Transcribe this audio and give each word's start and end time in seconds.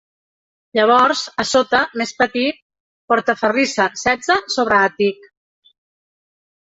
Llavors, 0.77 1.19
a 1.43 1.45
sota, 1.49 1.81
més 2.01 2.13
petit, 2.23 2.59
«Portaferrissa, 3.13 3.87
setze, 4.05 4.39
sobreàtic». 4.59 5.33